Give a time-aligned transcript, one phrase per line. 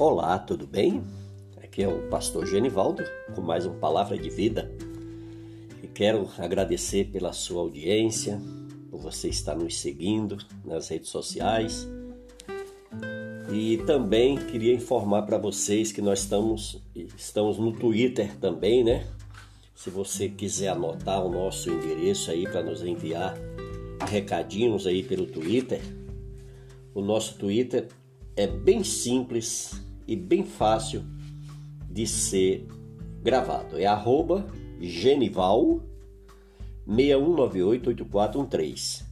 [0.00, 1.04] Olá, tudo bem?
[1.62, 4.72] Aqui é o pastor Genivaldo com mais uma palavra de vida.
[5.82, 8.40] E quero agradecer pela sua audiência,
[8.90, 11.86] por você estar nos seguindo nas redes sociais.
[13.52, 19.06] E também queria informar para vocês que nós estamos, estamos no Twitter também, né?
[19.74, 23.36] Se você quiser anotar o nosso endereço aí para nos enviar
[24.08, 25.82] recadinhos aí pelo Twitter,
[26.94, 27.88] o nosso Twitter
[28.34, 31.04] é bem simples e bem fácil
[31.88, 32.66] de ser
[33.22, 33.78] gravado.
[33.78, 34.44] É arroba
[34.80, 35.80] genival
[36.88, 39.04] 61988413.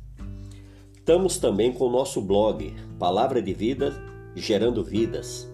[0.96, 3.94] Estamos também com o nosso blog Palavra de Vida
[4.34, 5.48] Gerando Vidas.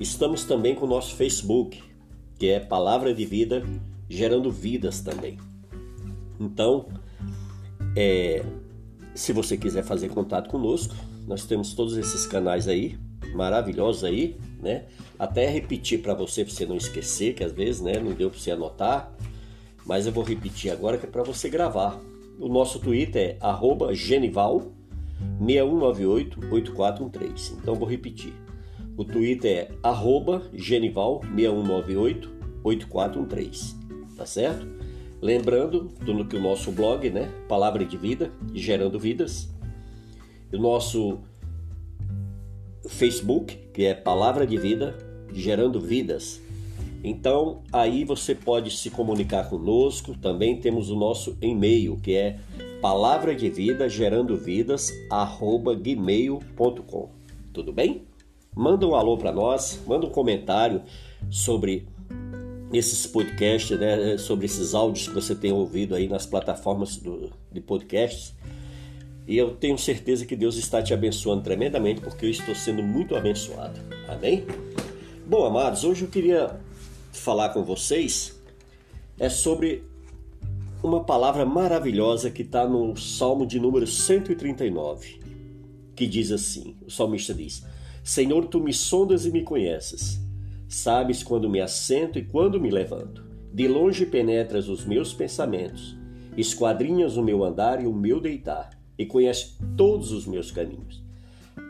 [0.00, 1.82] Estamos também com o nosso Facebook,
[2.38, 3.62] que é Palavra de Vida
[4.08, 5.36] Gerando Vidas também.
[6.40, 6.88] Então,
[7.94, 8.42] é,
[9.14, 10.94] se você quiser fazer contato conosco,
[11.26, 12.98] nós temos todos esses canais aí,
[13.34, 14.84] maravilhosos aí, né?
[15.18, 18.38] Até repetir para você, para você não esquecer, que às vezes, né, não deu para
[18.38, 19.12] você anotar,
[19.84, 21.98] mas eu vou repetir agora que é para você gravar.
[22.38, 24.72] O nosso Twitter é @genival
[25.40, 27.54] 61988413.
[27.60, 28.34] Então vou repetir.
[28.96, 29.70] O Twitter é
[30.54, 33.74] genival 61988413.
[34.16, 34.66] Tá certo?
[35.20, 37.30] Lembrando do que o nosso blog, né?
[37.48, 39.48] Palavra de Vida, Gerando Vidas.
[40.52, 41.20] O nosso
[42.90, 44.96] Facebook, que é Palavra de Vida,
[45.32, 46.40] Gerando Vidas.
[47.02, 50.14] Então, aí você pode se comunicar conosco.
[50.18, 52.38] Também temos o nosso e-mail, que é
[52.82, 57.10] palavra de vida gerando vidas arroba gmail.com.
[57.52, 58.02] Tudo bem?
[58.54, 60.82] Manda um alô para nós, manda um comentário
[61.30, 61.86] sobre
[62.72, 67.60] esses podcasts, né, sobre esses áudios que você tem ouvido aí nas plataformas do, de
[67.60, 68.34] podcasts.
[69.30, 73.14] E eu tenho certeza que Deus está te abençoando tremendamente, porque eu estou sendo muito
[73.14, 73.78] abençoado.
[74.08, 74.44] Amém?
[75.24, 76.58] Bom, amados, hoje eu queria
[77.12, 78.36] falar com vocês
[79.20, 79.84] é sobre
[80.82, 85.20] uma palavra maravilhosa que está no Salmo de número 139,
[85.94, 87.64] que diz assim: o salmista diz:
[88.02, 90.20] Senhor, tu me sondas e me conheces.
[90.68, 93.24] Sabes quando me assento e quando me levanto.
[93.54, 95.96] De longe penetras os meus pensamentos,
[96.36, 101.02] esquadrinhas o meu andar e o meu deitar, e conheces todos os meus caminhos.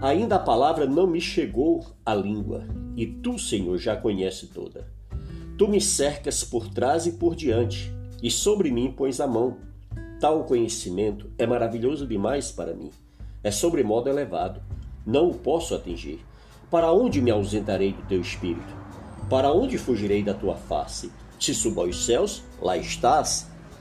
[0.00, 4.88] Ainda a palavra não me chegou à língua, e tu, Senhor, já conhece toda.
[5.56, 9.58] Tu me cercas por trás e por diante, e sobre mim pões a mão.
[10.18, 12.90] Tal conhecimento é maravilhoso demais para mim.
[13.44, 14.60] É sobremodo elevado.
[15.06, 16.18] Não o posso atingir.
[16.68, 18.74] Para onde me ausentarei do teu espírito?
[19.28, 21.12] Para onde fugirei da tua face?
[21.38, 23.49] Se subo aos céus, lá estás.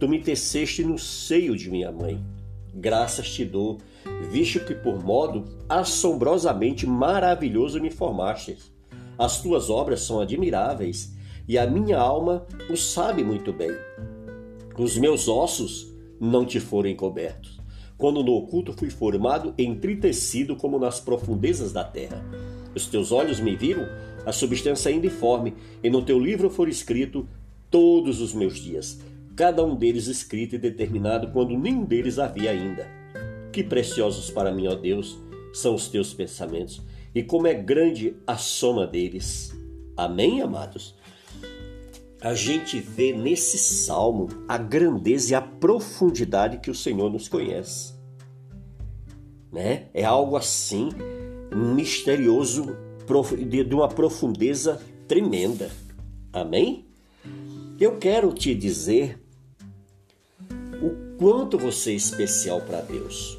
[0.00, 2.18] Tu me teceste no seio de minha mãe.
[2.74, 3.76] Graças te dou,
[4.30, 8.72] visto que por modo assombrosamente maravilhoso me formastes.
[9.18, 11.12] As tuas obras são admiráveis,
[11.46, 13.72] e a minha alma o sabe muito bem.
[14.78, 17.60] Os meus ossos não te foram encobertos,
[17.98, 22.24] quando no oculto fui formado, entritecido como nas profundezas da terra.
[22.74, 23.86] Os teus olhos me viram
[24.24, 27.28] a substância ainda informe, e no teu livro for escrito
[27.70, 28.98] todos os meus dias,
[29.40, 32.86] cada um deles escrito e determinado quando nenhum deles havia ainda.
[33.50, 35.18] Que preciosos para mim, ó Deus,
[35.50, 36.82] são os teus pensamentos,
[37.14, 39.50] e como é grande a soma deles.
[39.96, 40.94] Amém, amados?
[42.20, 47.94] A gente vê nesse salmo a grandeza e a profundidade que o Senhor nos conhece.
[49.50, 49.86] Né?
[49.94, 50.90] É algo assim
[51.50, 52.76] misterioso
[53.48, 55.70] de uma profundeza tremenda.
[56.30, 56.84] Amém?
[57.80, 59.19] Eu quero te dizer
[61.20, 63.36] quanto você é especial para Deus,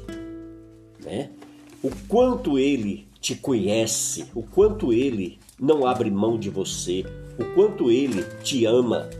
[1.04, 1.30] né?
[1.82, 7.04] O quanto Ele te conhece, o quanto Ele não abre mão de você,
[7.36, 9.10] o quanto Ele te ama,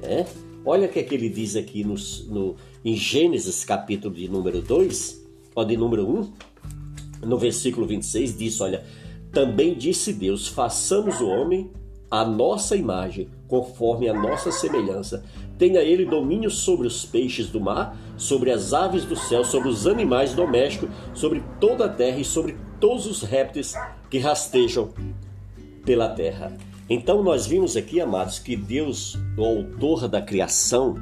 [0.00, 0.24] né?
[0.64, 1.96] Olha o que, é que ele diz aqui no,
[2.28, 5.22] no, em Gênesis capítulo de número 2,
[5.54, 6.32] ó, de número 1,
[7.26, 8.84] no versículo 26, diz, olha,
[9.32, 11.70] também disse Deus: façamos o homem
[12.10, 15.24] à nossa imagem, conforme a nossa semelhança.
[15.58, 19.86] Tenha ele domínio sobre os peixes do mar, sobre as aves do céu, sobre os
[19.86, 23.74] animais domésticos, sobre toda a terra e sobre todos os répteis
[24.10, 24.92] que rastejam
[25.84, 26.56] pela terra.
[26.88, 30.94] Então nós vimos aqui, amados, que Deus, o autor da criação,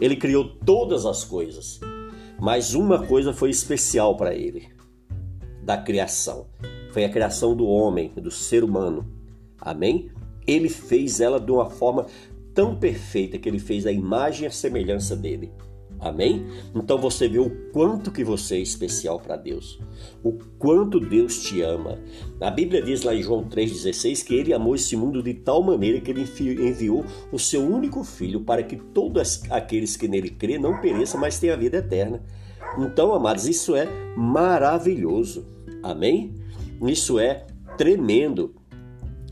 [0.00, 1.78] ele criou todas as coisas.
[2.40, 4.68] Mas uma coisa foi especial para ele,
[5.62, 6.46] da criação.
[6.90, 9.06] Foi a criação do homem, do ser humano.
[9.60, 10.10] Amém?
[10.46, 12.06] Ele fez ela de uma forma
[12.54, 15.52] tão perfeita que ele fez a imagem e a semelhança dele.
[16.00, 16.46] Amém?
[16.74, 19.78] Então você vê o quanto que você é especial para Deus,
[20.24, 21.98] o quanto Deus te ama.
[22.40, 26.00] A Bíblia diz lá em João 3,16 que ele amou esse mundo de tal maneira
[26.00, 30.80] que ele enviou o seu único filho para que todos aqueles que nele crê não
[30.80, 32.22] pereçam, mas tenham a vida eterna.
[32.78, 33.86] Então, amados, isso é
[34.16, 35.46] maravilhoso.
[35.82, 36.34] Amém?
[36.82, 37.46] Isso é
[37.76, 38.54] tremendo.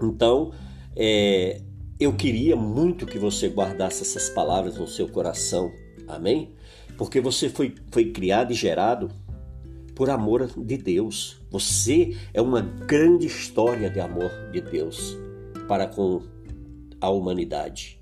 [0.02, 0.52] Então,
[0.94, 1.62] é,
[2.00, 5.72] eu queria muito que você guardasse essas palavras no seu coração.
[6.06, 6.52] Amém?
[6.96, 9.10] Porque você foi, foi criado e gerado
[9.96, 11.40] por amor de Deus.
[11.50, 15.16] Você é uma grande história de amor de Deus
[15.66, 16.22] para com
[17.00, 18.00] a humanidade.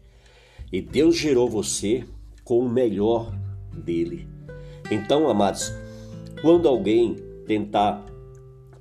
[0.71, 2.05] E Deus gerou você
[2.45, 3.33] com o melhor
[3.73, 4.29] dele.
[4.91, 5.73] Então, amados,
[6.43, 7.17] quando alguém
[7.47, 8.05] tentar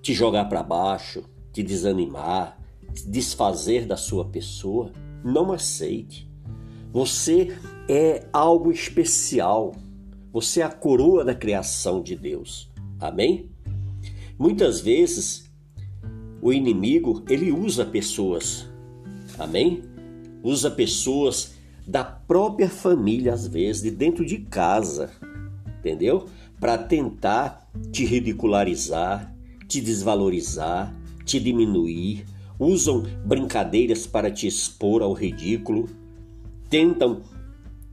[0.01, 1.23] te jogar para baixo,
[1.53, 2.59] te desanimar,
[3.07, 4.91] desfazer da sua pessoa,
[5.25, 6.29] não aceite.
[6.93, 7.57] Você
[7.89, 9.75] é algo especial.
[10.31, 12.71] Você é a coroa da criação de Deus.
[12.99, 13.49] Amém?
[14.37, 15.51] Muitas vezes
[16.41, 18.67] o inimigo, ele usa pessoas.
[19.39, 19.81] Amém?
[20.43, 21.55] Usa pessoas
[21.87, 25.11] da própria família às vezes, de dentro de casa.
[25.79, 26.27] Entendeu?
[26.59, 29.35] Para tentar te ridicularizar,
[29.67, 30.95] te desvalorizar,
[31.25, 32.25] te diminuir,
[32.59, 35.89] usam brincadeiras para te expor ao ridículo,
[36.69, 37.21] tentam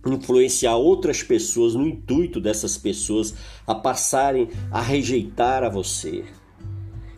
[0.07, 3.35] influenciar outras pessoas no intuito dessas pessoas
[3.67, 6.25] a passarem a rejeitar a você.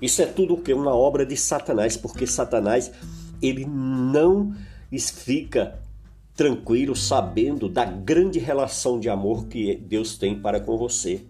[0.01, 2.93] Isso é tudo o que uma obra de Satanás, porque Satanás
[3.41, 4.55] ele não
[5.13, 5.81] fica
[6.37, 11.25] tranquilo sabendo da grande relação de amor que Deus tem para com você.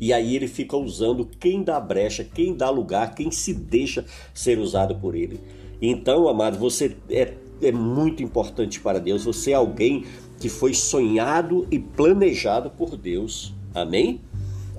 [0.00, 4.04] E aí ele fica usando quem dá brecha, quem dá lugar, quem se deixa
[4.34, 5.40] ser usado por ele.
[5.80, 9.24] Então, amado, você é, é muito importante para Deus.
[9.24, 10.04] Você é alguém
[10.38, 13.54] que foi sonhado e planejado por Deus.
[13.74, 14.20] Amém?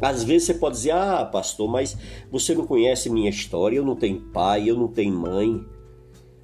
[0.01, 1.97] Às vezes você pode dizer, ah, pastor, mas
[2.29, 5.65] você não conhece minha história, eu não tenho pai, eu não tenho mãe.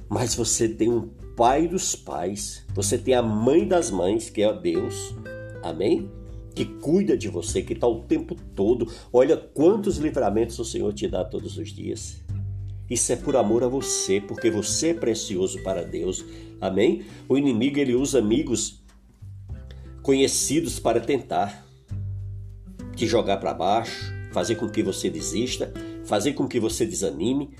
[0.07, 4.53] Mas você tem um pai dos pais, você tem a mãe das mães, que é
[4.53, 5.13] Deus.
[5.61, 6.09] Amém?
[6.55, 8.91] Que cuida de você, que está o tempo todo.
[9.13, 12.21] Olha quantos livramentos o Senhor te dá todos os dias.
[12.89, 16.25] Isso é por amor a você, porque você é precioso para Deus.
[16.59, 17.03] Amém?
[17.27, 18.81] O inimigo ele usa amigos
[20.01, 21.65] conhecidos para tentar
[22.95, 25.71] te jogar para baixo, fazer com que você desista,
[26.03, 27.51] fazer com que você desanime,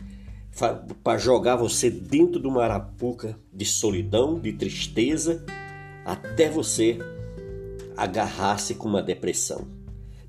[1.04, 5.46] para jogar você dentro de uma arapuca de solidão, de tristeza,
[6.04, 6.98] até você
[8.00, 9.68] agarrar-se com uma depressão.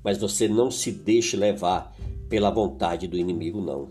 [0.03, 1.95] Mas você não se deixe levar
[2.27, 3.89] pela vontade do inimigo, não.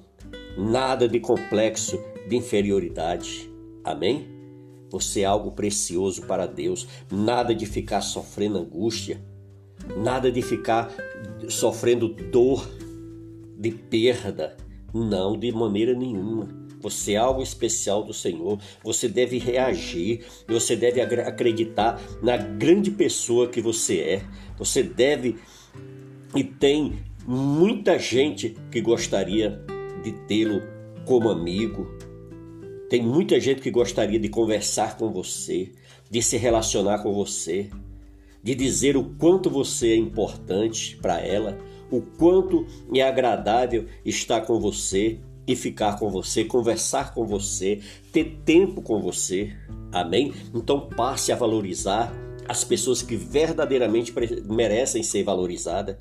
[0.56, 1.99] Nada de complexo
[2.29, 3.50] de inferioridade.
[3.82, 4.29] Amém?
[4.91, 6.87] Você é algo precioso para Deus.
[7.11, 9.21] Nada de ficar sofrendo angústia.
[9.97, 10.93] Nada de ficar
[11.49, 12.69] sofrendo dor
[13.59, 14.57] de perda.
[14.93, 16.49] Não, de maneira nenhuma.
[16.81, 18.59] Você é algo especial do Senhor.
[18.83, 20.25] Você deve reagir.
[20.49, 24.23] Você deve acreditar na grande pessoa que você é.
[24.59, 25.37] Você deve
[26.35, 29.61] e tem muita gente que gostaria
[30.03, 30.63] de tê-lo
[31.05, 31.89] como amigo,
[32.89, 35.73] tem muita gente que gostaria de conversar com você,
[36.11, 37.69] de se relacionar com você,
[38.43, 41.59] de dizer o quanto você é importante para ela,
[41.91, 47.80] o quanto é agradável estar com você e ficar com você, conversar com você,
[48.12, 49.52] ter tempo com você.
[49.92, 50.32] Amém?
[50.54, 52.12] Então passe a valorizar
[52.49, 54.12] as pessoas que verdadeiramente
[54.44, 55.97] merecem ser valorizadas.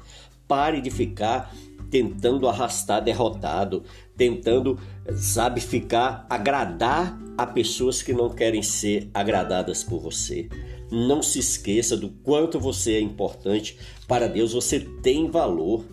[0.47, 1.53] Pare de ficar
[1.89, 3.83] tentando arrastar derrotado,
[4.15, 4.79] tentando,
[5.15, 10.49] sabe, ficar agradar a pessoas que não querem ser agradadas por você.
[10.91, 13.77] Não se esqueça do quanto você é importante
[14.07, 15.85] para Deus, você tem valor.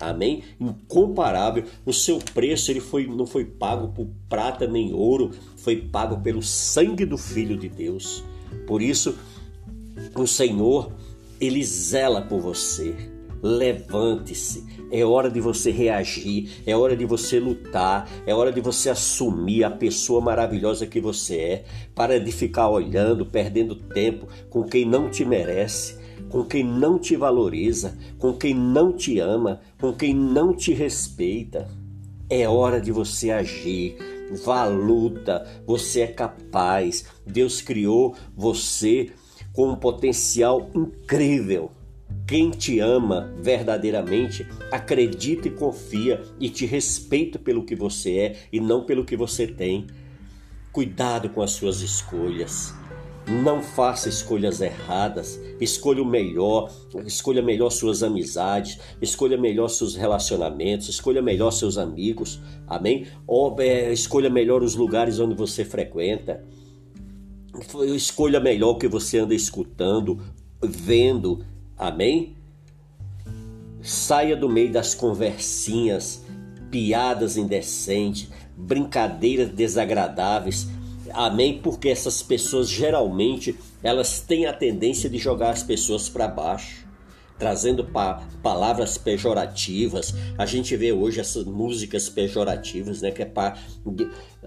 [0.00, 0.42] Amém?
[0.60, 1.64] Incomparável.
[1.84, 6.42] O seu preço ele foi, não foi pago por prata nem ouro, foi pago pelo
[6.42, 8.22] sangue do Filho de Deus.
[8.66, 9.18] Por isso,
[10.14, 10.92] o Senhor,
[11.40, 12.94] ele zela por você.
[13.40, 18.90] Levante-se, é hora de você reagir, é hora de você lutar, é hora de você
[18.90, 21.64] assumir a pessoa maravilhosa que você é,
[21.94, 25.97] para de ficar olhando, perdendo tempo com quem não te merece,
[26.28, 31.68] com quem não te valoriza, com quem não te ama, com quem não te respeita.
[32.30, 33.96] É hora de você agir,
[34.30, 37.06] Vá à luta, você é capaz.
[37.26, 39.10] Deus criou você
[39.52, 41.70] com um potencial incrível.
[42.26, 48.60] Quem te ama verdadeiramente acredita e confia e te respeita pelo que você é e
[48.60, 49.86] não pelo que você tem.
[50.72, 52.74] Cuidado com as suas escolhas.
[53.28, 55.38] Não faça escolhas erradas.
[55.60, 56.72] Escolha o melhor.
[57.04, 58.78] Escolha melhor suas amizades.
[59.02, 60.88] Escolha melhor seus relacionamentos.
[60.88, 62.40] Escolha melhor seus amigos.
[62.66, 63.06] Amém?
[63.26, 66.42] Ou, é, escolha melhor os lugares onde você frequenta.
[67.94, 70.18] Escolha melhor o que você anda escutando,
[70.62, 71.44] vendo.
[71.76, 72.34] Amém?
[73.82, 76.24] Saia do meio das conversinhas,
[76.70, 80.68] piadas indecentes, brincadeiras desagradáveis
[81.12, 81.60] Amém?
[81.60, 86.86] Porque essas pessoas geralmente elas têm a tendência de jogar as pessoas para baixo,
[87.38, 90.14] trazendo pa palavras pejorativas.
[90.36, 93.56] A gente vê hoje essas músicas pejorativas, né, que é para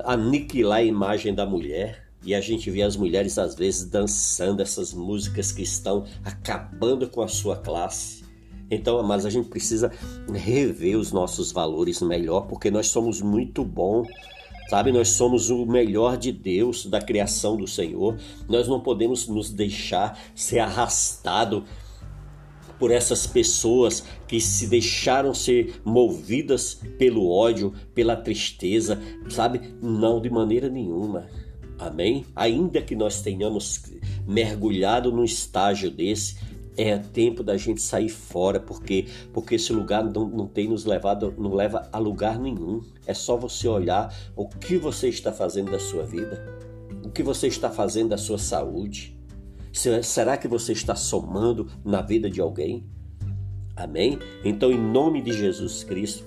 [0.03, 2.07] aniquilar a imagem da mulher.
[2.23, 7.21] E a gente vê as mulheres às vezes dançando essas músicas que estão acabando com
[7.21, 8.21] a sua classe.
[8.69, 9.91] Então, mas a gente precisa
[10.31, 14.07] rever os nossos valores melhor, porque nós somos muito bons
[14.71, 18.17] Sabe, nós somos o melhor de Deus, da criação do Senhor.
[18.47, 21.65] Nós não podemos nos deixar ser arrastado
[22.79, 28.97] por essas pessoas que se deixaram ser movidas pelo ódio, pela tristeza,
[29.29, 29.59] sabe?
[29.81, 31.27] Não de maneira nenhuma.
[31.77, 32.25] Amém?
[32.33, 33.83] Ainda que nós tenhamos
[34.25, 36.37] mergulhado num estágio desse,
[36.83, 41.33] é tempo da gente sair fora, porque porque esse lugar não, não tem nos levado,
[41.37, 42.81] não leva a lugar nenhum.
[43.05, 46.45] É só você olhar o que você está fazendo da sua vida,
[47.03, 49.17] o que você está fazendo da sua saúde.
[50.03, 52.85] Será que você está somando na vida de alguém?
[53.75, 54.19] Amém?
[54.43, 56.25] Então, em nome de Jesus Cristo,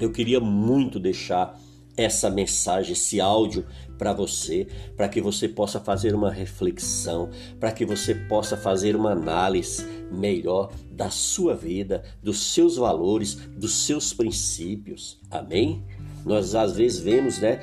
[0.00, 1.56] eu queria muito deixar
[1.96, 3.66] essa mensagem, esse áudio
[3.98, 7.30] para você, para que você possa fazer uma reflexão,
[7.60, 13.72] para que você possa fazer uma análise melhor da sua vida, dos seus valores, dos
[13.86, 15.20] seus princípios.
[15.30, 15.84] Amém?
[16.24, 17.60] Nós às vezes vemos, né,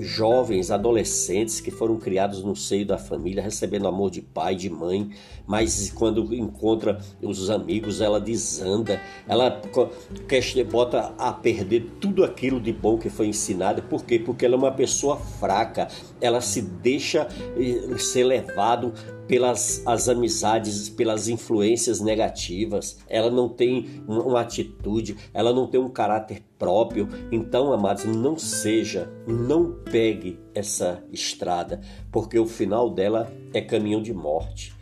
[0.00, 5.10] jovens, adolescentes que foram criados no seio da família, recebendo amor de pai, de mãe,
[5.46, 9.60] mas quando encontra os amigos, ela desanda, ela
[10.70, 13.82] bota a perder tudo aquilo de bom que foi ensinado.
[13.82, 14.18] Por quê?
[14.18, 15.88] Porque ela é uma pessoa fraca,
[16.20, 18.92] ela se deixa eh, ser levado
[19.30, 25.88] pelas as amizades, pelas influências negativas, ela não tem uma atitude, ela não tem um
[25.88, 27.08] caráter próprio.
[27.30, 34.12] Então, amados, não seja, não pegue essa estrada, porque o final dela é caminho de
[34.12, 34.74] morte.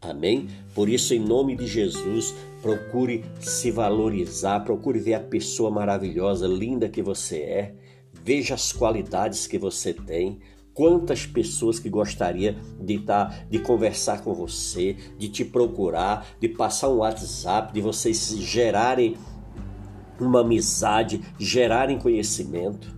[0.00, 0.46] Amém?
[0.72, 2.32] Por isso, em nome de Jesus,
[2.62, 7.74] procure se valorizar, procure ver a pessoa maravilhosa, linda que você é,
[8.12, 10.38] veja as qualidades que você tem,
[10.76, 16.50] quantas pessoas que gostaria de estar, tá, de conversar com você, de te procurar, de
[16.50, 19.16] passar um WhatsApp, de vocês gerarem
[20.20, 22.94] uma amizade, gerarem conhecimento.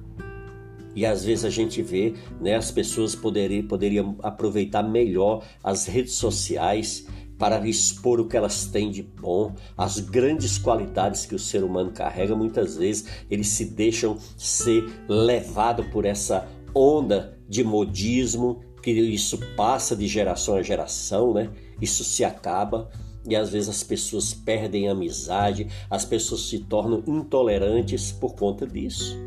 [0.92, 6.14] E às vezes a gente vê, né, as pessoas poderiam, poderiam aproveitar melhor as redes
[6.14, 7.06] sociais
[7.38, 11.92] para expor o que elas têm de bom, as grandes qualidades que o ser humano
[11.92, 12.34] carrega.
[12.34, 19.96] Muitas vezes eles se deixam ser levado por essa onda de modismo, que isso passa
[19.96, 21.50] de geração a geração, né?
[21.80, 22.90] Isso se acaba
[23.28, 28.66] e às vezes as pessoas perdem a amizade, as pessoas se tornam intolerantes por conta
[28.66, 29.18] disso.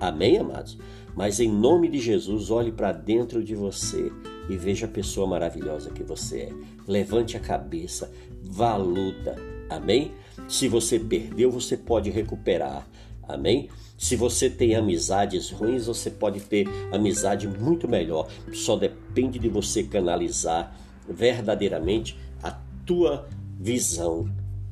[0.00, 0.78] Amém, amados?
[1.14, 4.10] Mas em nome de Jesus, olhe para dentro de você
[4.48, 6.52] e veja a pessoa maravilhosa que você é.
[6.88, 8.10] Levante a cabeça,
[8.42, 9.36] vá à luta.
[9.68, 10.12] Amém?
[10.48, 12.88] Se você perdeu, você pode recuperar.
[13.34, 13.68] Amém?
[13.96, 18.28] Se você tem amizades ruins, você pode ter amizade muito melhor.
[18.52, 20.74] Só depende de você canalizar
[21.08, 22.50] verdadeiramente a
[22.86, 24.28] tua visão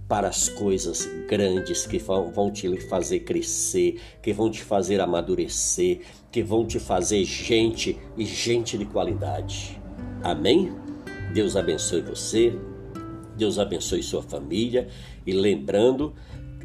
[0.09, 6.00] para as coisas grandes que vão te fazer crescer, que vão te fazer amadurecer,
[6.33, 9.79] que vão te fazer gente e gente de qualidade.
[10.23, 10.73] Amém?
[11.35, 12.59] Deus abençoe você,
[13.37, 14.88] Deus abençoe sua família
[15.27, 16.15] e lembrando,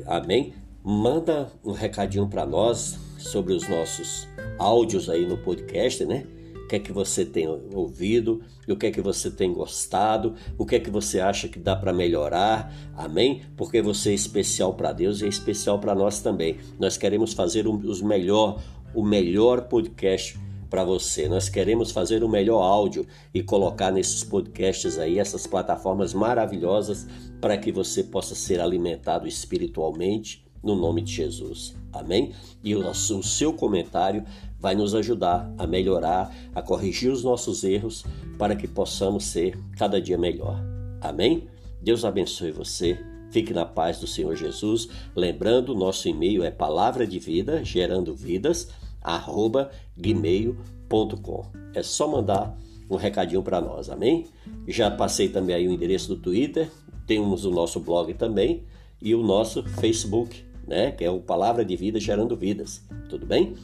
[0.08, 0.54] amém?
[0.84, 4.28] Manda um recadinho para nós sobre os nossos
[4.60, 6.26] áudios aí no podcast, né?
[6.66, 10.66] O que é que você tem ouvido, o que é que você tem gostado, o
[10.66, 13.44] que é que você acha que dá para melhorar, amém?
[13.56, 16.58] Porque você é especial para Deus e é especial para nós também.
[16.80, 18.62] Nós queremos fazer os melhor,
[18.94, 21.28] o melhor podcast para você.
[21.30, 27.06] Nós queremos fazer o melhor áudio e colocar nesses podcasts aí, essas plataformas maravilhosas,
[27.40, 31.76] para que você possa ser alimentado espiritualmente no nome de Jesus.
[31.92, 32.32] Amém?
[32.64, 34.24] E o, o seu comentário
[34.60, 38.06] vai nos ajudar a melhorar, a corrigir os nossos erros
[38.38, 40.60] para que possamos ser cada dia melhor.
[41.02, 41.48] Amém?
[41.82, 42.98] Deus abençoe você.
[43.30, 44.88] Fique na paz do Senhor Jesus.
[45.16, 48.70] Lembrando, nosso e-mail é palavra de vida, gerando vidas,
[49.02, 51.46] arroba gmail.com.
[51.74, 52.58] É só mandar
[52.90, 54.28] um recadinho para nós, amém?
[54.68, 56.72] Já passei também aí o endereço do Twitter,
[57.06, 58.64] temos o nosso blog também
[59.02, 60.92] e o nosso Facebook, né?
[60.92, 62.84] Que é o Palavra de Vida Gerando Vidas.
[63.10, 63.56] Tudo bem?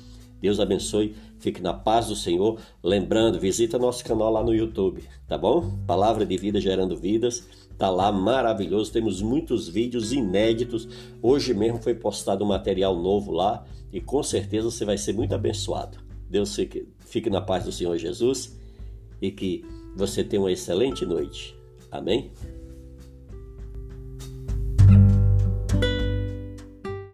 [0.41, 2.59] Deus abençoe, fique na paz do Senhor.
[2.81, 5.77] Lembrando, visita nosso canal lá no YouTube, tá bom?
[5.85, 8.91] Palavra de Vida Gerando Vidas, tá lá maravilhoso.
[8.91, 10.87] Temos muitos vídeos inéditos.
[11.21, 15.35] Hoje mesmo foi postado um material novo lá e com certeza você vai ser muito
[15.35, 15.97] abençoado.
[16.29, 18.57] Deus fique, fique na paz do Senhor Jesus
[19.21, 19.65] e que
[19.95, 21.55] você tenha uma excelente noite.
[21.91, 22.31] Amém?